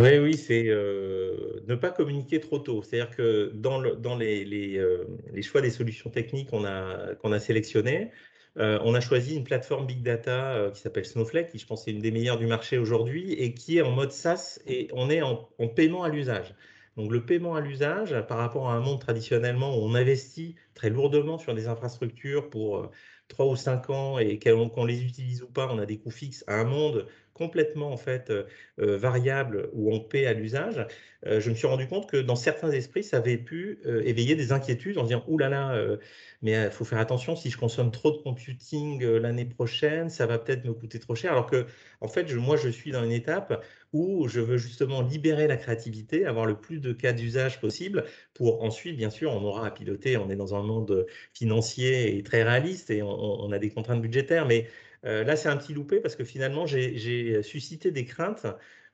Oui, 0.00 0.16
oui, 0.18 0.34
c'est 0.36 0.64
ne 0.64 1.74
pas 1.74 1.90
communiquer 1.90 2.40
trop 2.40 2.60
tôt. 2.60 2.82
C'est-à-dire 2.82 3.14
que 3.14 3.50
dans, 3.54 3.82
dans 3.96 4.16
les, 4.16 4.44
les, 4.44 5.42
choix 5.42 5.60
des 5.60 5.70
solutions 5.70 6.08
techniques 6.08 6.50
qu'on 6.50 6.64
a, 6.64 7.14
qu'on 7.16 7.32
a 7.32 7.40
sélectionnées, 7.40 8.12
euh, 8.58 8.78
on 8.82 8.94
a 8.94 9.00
choisi 9.00 9.36
une 9.36 9.44
plateforme 9.44 9.86
Big 9.86 10.02
Data 10.02 10.52
euh, 10.54 10.70
qui 10.70 10.80
s'appelle 10.80 11.04
Snowflake, 11.04 11.48
qui 11.48 11.58
je 11.58 11.66
pense 11.66 11.86
est 11.86 11.92
une 11.92 12.00
des 12.00 12.10
meilleures 12.10 12.38
du 12.38 12.46
marché 12.46 12.76
aujourd'hui 12.76 13.32
et 13.32 13.54
qui 13.54 13.78
est 13.78 13.82
en 13.82 13.92
mode 13.92 14.10
SaaS 14.10 14.58
et 14.66 14.88
on 14.92 15.10
est 15.10 15.22
en, 15.22 15.48
paiement 15.76 16.02
à 16.02 16.08
l'usage. 16.08 16.54
Donc 16.96 17.12
le 17.12 17.24
paiement 17.24 17.54
à 17.54 17.60
l'usage, 17.60 18.20
par 18.26 18.38
rapport 18.38 18.68
à 18.68 18.74
un 18.74 18.80
monde 18.80 19.00
traditionnellement 19.00 19.76
où 19.76 19.82
on 19.82 19.94
investit 19.94 20.56
très 20.74 20.90
lourdement 20.90 21.38
sur 21.38 21.54
des 21.54 21.68
infrastructures 21.68 22.50
pour 22.50 22.90
3 23.28 23.46
euh, 23.46 23.50
ou 23.50 23.56
5 23.56 23.90
ans 23.90 24.18
et 24.18 24.40
qu'on 24.40 24.84
les 24.84 25.04
utilise 25.04 25.42
ou 25.42 25.48
pas, 25.48 25.68
on 25.70 25.78
a 25.78 25.86
des 25.86 25.98
coûts 25.98 26.10
fixes 26.10 26.42
à 26.48 26.56
un 26.56 26.64
monde 26.64 27.06
complètement 27.38 27.92
en 27.92 27.96
fait 27.96 28.32
variable 28.76 29.70
où 29.72 29.94
on 29.94 30.00
paie 30.00 30.26
à 30.26 30.32
l'usage. 30.32 30.86
je 31.24 31.50
me 31.50 31.54
suis 31.54 31.66
rendu 31.66 31.86
compte 31.86 32.10
que 32.10 32.16
dans 32.16 32.36
certains 32.36 32.70
esprits, 32.70 33.02
ça 33.02 33.18
avait 33.18 33.38
pu 33.38 33.80
éveiller 34.04 34.34
des 34.34 34.52
inquiétudes 34.52 34.98
en 34.98 35.04
disant 35.04 35.24
«Ouh 35.28 35.38
là 35.38 35.48
là, 35.48 35.96
mais 36.42 36.52
il 36.52 36.70
faut 36.70 36.84
faire 36.84 36.98
attention, 36.98 37.36
si 37.36 37.50
je 37.50 37.56
consomme 37.58 37.90
trop 37.90 38.10
de 38.10 38.18
computing 38.18 39.04
l'année 39.04 39.44
prochaine, 39.46 40.10
ça 40.10 40.26
va 40.26 40.38
peut-être 40.38 40.64
me 40.64 40.72
coûter 40.72 40.98
trop 40.98 41.14
cher. 41.14 41.32
Alors 41.32 41.46
que, 41.46 41.66
en 42.00 42.08
fait, 42.08 42.32
moi, 42.34 42.56
je 42.56 42.68
suis 42.68 42.90
dans 42.90 43.04
une 43.04 43.12
étape 43.12 43.64
où 43.92 44.28
je 44.28 44.40
veux 44.40 44.58
justement 44.58 45.02
libérer 45.02 45.46
la 45.46 45.56
créativité, 45.56 46.26
avoir 46.26 46.46
le 46.46 46.60
plus 46.60 46.80
de 46.80 46.92
cas 46.92 47.12
d'usage 47.12 47.60
possible 47.60 48.04
pour 48.34 48.62
ensuite, 48.62 48.96
bien 48.96 49.10
sûr, 49.10 49.32
on 49.32 49.42
aura 49.44 49.66
à 49.66 49.70
piloter, 49.70 50.16
on 50.16 50.30
est 50.30 50.36
dans 50.36 50.54
un 50.54 50.62
monde 50.62 51.06
financier 51.32 52.16
et 52.16 52.22
très 52.22 52.42
réaliste 52.42 52.90
et 52.90 53.02
on, 53.02 53.50
a 53.50 53.58
des 53.58 53.70
contraintes 53.70 54.02
budgétaires, 54.02 54.46
mais 54.46 54.66
là, 55.02 55.36
c'est 55.36 55.48
un 55.48 55.56
petit 55.56 55.74
loupé 55.74 56.00
parce 56.00 56.16
que 56.16 56.24
finalement, 56.24 56.66
j'ai 56.66 57.42
suscité 57.42 57.90
des 57.90 58.04
craintes 58.04 58.46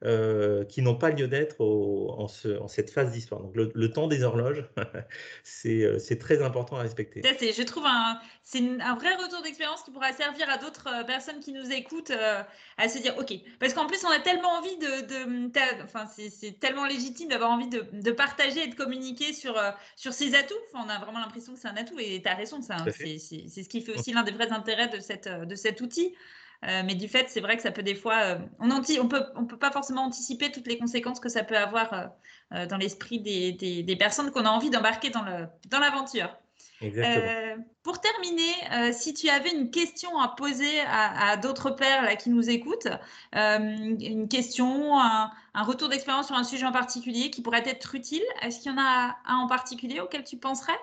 euh, 0.05 0.67
qui 0.67 0.83
n'ont 0.83 0.97
pas 0.97 1.09
lieu 1.09 1.29
d'être 1.29 1.65
en, 1.65 2.29
cette 2.29 2.91
phase 2.91 3.11
d'histoire. 3.13 3.41
Donc 3.41 3.55
le, 3.55 3.91
temps 3.91 4.07
des 4.07 4.23
horloges, 4.23 4.69
euh, 5.65 5.99
c'est 5.99 6.19
très 6.19 6.43
important 6.43 6.77
à 6.77 6.83
respecter. 6.83 7.23
je 7.23 7.63
trouve 7.63 7.87
un, 7.87 8.21
c'est 8.43 8.59
un 8.59 8.97
vrai 8.97 9.15
retour 9.15 9.41
d'expérience 9.41 9.83
qui 9.83 9.93
pourra 9.93 10.13
servir 10.13 10.51
à 10.51 10.59
d'autres 10.59 10.89
euh, 10.93 11.05
personnes 11.05 11.41
qui 11.41 11.53
nous 11.53 11.71
écoutent 11.73 12.13
à 12.77 12.89
se 12.89 12.99
dire 12.99 13.17
ok, 13.19 13.33
parce 13.59 13.73
qu'en 13.73 13.87
plus 13.87 14.05
on 14.05 14.11
a 14.11 14.19
tellement 14.19 14.51
envie 14.51 14.77
de, 14.77 15.85
enfin 15.85 16.07
c'est 16.07 16.61
tellement 16.61 16.85
légitime 16.85 17.31
d'avoir 17.31 17.53
envie 17.53 17.69
de, 17.69 18.11
partager 18.11 18.65
et 18.65 18.67
de 18.67 18.75
communiquer 18.75 19.33
sur 19.33 19.59
sur 19.97 20.13
ses 20.13 20.35
atouts. 20.35 20.55
on 20.75 20.89
a 20.89 20.99
vraiment 20.99 21.21
l'impression 21.21 21.55
que 21.55 21.61
c'est 21.61 21.69
un 21.69 21.77
atout 21.77 21.99
et 21.99 22.21
tu 22.21 22.29
as 22.29 22.35
raison, 22.35 22.61
c'est 22.61 23.19
ce 23.19 23.69
qui 23.71 23.81
fait 23.81 23.97
aussi 23.97 24.13
l'un 24.13 24.23
des 24.23 24.33
vrais 24.33 24.53
intérêts 24.53 24.89
de 24.89 25.01
cette 25.01 25.29
de 25.29 25.55
cet 25.55 25.81
outil. 25.81 26.04
Euh, 26.67 26.83
mais 26.85 26.95
du 26.95 27.09
fait, 27.09 27.29
c'est 27.29 27.41
vrai 27.41 27.57
que 27.57 27.63
ça 27.63 27.71
peut 27.71 27.83
des 27.83 27.95
fois, 27.95 28.21
euh, 28.23 28.39
on 28.59 28.67
ne 28.67 29.01
on 29.01 29.09
peut, 29.09 29.25
on 29.37 29.45
peut 29.45 29.59
pas 29.59 29.71
forcément 29.71 30.03
anticiper 30.03 30.51
toutes 30.51 30.67
les 30.67 30.79
conséquences 30.79 31.21
que 31.21 31.29
ça 31.29 31.45
peut 31.45 31.57
avoir 31.57 32.11
euh, 32.53 32.67
dans 32.67 32.79
l'esprit 32.79 33.21
des, 33.21 33.53
des, 33.53 33.97
personnes 33.97 34.31
qu'on 34.31 34.47
a 34.47 34.51
envie 34.51 34.71
d'embarquer 34.71 35.11
dans 35.11 35.25
l'aventure. 35.79 36.29
Dans 36.29 36.39
pour 37.83 38.01
terminer, 38.01 38.93
si 38.93 39.15
tu 39.15 39.29
avais 39.29 39.51
une 39.51 39.71
question 39.71 40.19
à 40.19 40.29
poser 40.29 40.81
à, 40.81 41.37
d'autres 41.37 41.71
pères 41.71 42.03
là, 42.03 42.15
qui 42.17 42.31
nous 42.31 42.51
écoutent, 42.51 42.89
une 43.33 44.29
question, 44.29 44.99
un, 44.99 45.31
un 45.55 45.63
retour 45.63 45.89
d'expérience 45.89 46.27
sur 46.27 46.37
un 46.37 46.45
sujet 46.45 46.67
en 46.67 46.73
particulier 46.73 47.31
qui 47.31 47.43
pourrait 47.43 47.67
être 47.67 47.95
utile, 47.95 48.23
est-ce 48.43 48.61
qu'il 48.61 48.73
y 48.73 48.75
en 48.75 48.79
a 48.79 49.17
un 49.27 49.37
en 49.37 49.47
particulier 49.47 50.01
auquel 50.01 50.25
tu 50.25 50.37
penserais? 50.37 50.79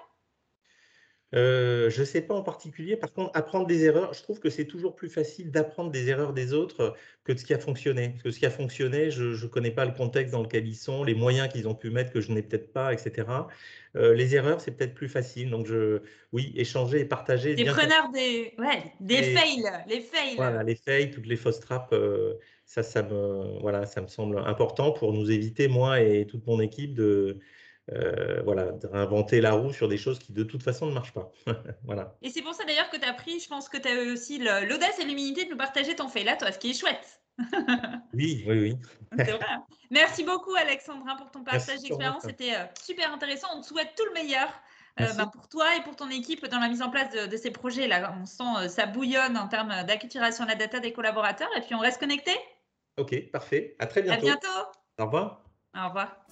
Euh, 1.33 1.89
je 1.89 2.01
ne 2.01 2.05
sais 2.05 2.21
pas 2.21 2.33
en 2.33 2.43
particulier. 2.43 2.97
Par 2.97 3.13
contre, 3.13 3.31
apprendre 3.33 3.65
des 3.65 3.85
erreurs, 3.85 4.13
je 4.13 4.21
trouve 4.21 4.39
que 4.39 4.49
c'est 4.49 4.65
toujours 4.65 4.95
plus 4.95 5.09
facile 5.09 5.49
d'apprendre 5.51 5.89
des 5.89 6.09
erreurs 6.09 6.33
des 6.33 6.53
autres 6.53 6.95
que 7.23 7.31
de 7.31 7.37
ce 7.37 7.45
qui 7.45 7.53
a 7.53 7.59
fonctionné. 7.59 8.09
Parce 8.09 8.23
que 8.23 8.31
ce 8.31 8.39
qui 8.39 8.45
a 8.45 8.49
fonctionné, 8.49 9.11
je 9.11 9.23
ne 9.23 9.47
connais 9.47 9.71
pas 9.71 9.85
le 9.85 9.93
contexte 9.93 10.33
dans 10.33 10.41
lequel 10.41 10.67
ils 10.67 10.75
sont, 10.75 11.03
les 11.03 11.15
moyens 11.15 11.47
qu'ils 11.47 11.67
ont 11.67 11.75
pu 11.75 11.89
mettre 11.89 12.11
que 12.11 12.19
je 12.19 12.31
n'ai 12.31 12.41
peut-être 12.41 12.73
pas, 12.73 12.91
etc. 12.91 13.27
Euh, 13.95 14.13
les 14.13 14.35
erreurs, 14.35 14.59
c'est 14.59 14.71
peut-être 14.71 14.93
plus 14.93 15.09
facile. 15.09 15.49
Donc, 15.49 15.67
je, 15.67 16.01
oui, 16.33 16.51
échanger 16.55 16.99
et 16.99 17.05
partager. 17.05 17.55
Des 17.55 17.65
preneurs 17.65 18.09
des, 18.11 18.53
ouais, 18.57 18.93
des 18.99 19.23
fails, 19.23 19.63
les 19.87 20.01
fails. 20.01 20.35
Voilà, 20.35 20.63
les 20.63 20.75
fails, 20.75 21.11
toutes 21.11 21.27
les 21.27 21.37
fausses 21.37 21.59
trappes. 21.61 21.93
Euh, 21.93 22.33
ça, 22.65 22.83
ça 22.83 23.03
me, 23.03 23.59
voilà, 23.59 23.85
ça 23.85 24.01
me 24.01 24.07
semble 24.07 24.37
important 24.37 24.91
pour 24.91 25.11
nous 25.11 25.29
éviter, 25.29 25.67
moi 25.67 25.99
et 26.01 26.25
toute 26.25 26.45
mon 26.47 26.61
équipe, 26.61 26.93
de 26.93 27.39
euh, 27.91 28.41
voilà, 28.43 28.71
réinventer 28.83 29.41
la 29.41 29.53
roue 29.53 29.73
sur 29.73 29.87
des 29.87 29.97
choses 29.97 30.19
qui 30.19 30.33
de 30.33 30.43
toute 30.43 30.63
façon 30.63 30.85
ne 30.85 30.93
marchent 30.93 31.13
pas. 31.13 31.31
voilà. 31.83 32.15
Et 32.21 32.29
c'est 32.29 32.41
pour 32.41 32.53
ça 32.53 32.63
d'ailleurs 32.63 32.89
que 32.89 32.97
tu 32.97 33.05
as 33.05 33.13
pris, 33.13 33.39
je 33.39 33.47
pense 33.47 33.69
que 33.69 33.77
tu 33.77 33.87
as 33.87 34.03
eu 34.03 34.13
aussi 34.13 34.37
l'audace 34.39 34.99
et 34.99 35.05
l'humilité 35.05 35.45
de 35.45 35.51
nous 35.51 35.57
partager 35.57 35.95
ton 35.95 36.07
fait 36.07 36.23
là, 36.23 36.35
toi, 36.35 36.51
ce 36.51 36.59
qui 36.59 36.71
est 36.71 36.79
chouette. 36.79 37.21
oui, 38.13 38.43
oui, 38.47 38.59
oui. 38.59 38.77
Vrai. 39.11 39.39
Merci 39.89 40.23
beaucoup 40.23 40.53
Alexandrin 40.55 41.15
pour 41.15 41.31
ton 41.31 41.43
partage 41.43 41.81
d'expérience, 41.81 42.23
c'était 42.23 42.53
euh, 42.53 42.65
super 42.81 43.11
intéressant. 43.11 43.47
On 43.55 43.61
te 43.61 43.67
souhaite 43.67 43.93
tout 43.97 44.05
le 44.05 44.13
meilleur. 44.13 44.47
Euh, 44.99 45.05
bah, 45.17 45.31
pour 45.33 45.47
toi 45.47 45.73
et 45.77 45.81
pour 45.83 45.95
ton 45.95 46.09
équipe 46.09 46.45
dans 46.47 46.59
la 46.59 46.67
mise 46.67 46.81
en 46.81 46.89
place 46.89 47.09
de, 47.11 47.37
ces 47.37 47.49
projets. 47.49 47.87
Là, 47.87 48.13
on 48.21 48.25
sent 48.25 48.67
ça 48.67 48.85
bouillonne 48.85 49.37
en 49.37 49.47
termes 49.47 49.69
d'acculturation 49.87 50.43
de 50.43 50.49
la 50.49 50.55
data 50.55 50.81
des 50.81 50.91
collaborateurs. 50.91 51.49
Et 51.55 51.61
puis, 51.61 51.73
on 51.75 51.79
reste 51.79 51.97
connecté 51.97 52.31
Ok, 52.97 53.31
parfait. 53.31 53.75
À 53.79 53.87
très 53.87 54.01
bientôt. 54.01 54.27
À 54.27 54.31
bientôt. 54.31 54.47
Au 54.99 55.05
revoir. 55.05 55.43
Au 55.73 55.87
revoir. 55.87 56.25